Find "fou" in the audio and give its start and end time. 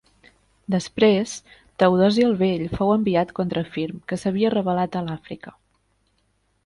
2.79-2.95